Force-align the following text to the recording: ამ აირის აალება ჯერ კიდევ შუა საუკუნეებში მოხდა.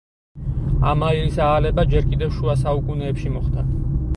ამ 0.91 1.03
აირის 1.09 1.37
აალება 1.49 1.85
ჯერ 1.91 2.07
კიდევ 2.13 2.33
შუა 2.39 2.57
საუკუნეებში 2.63 3.35
მოხდა. 3.37 3.69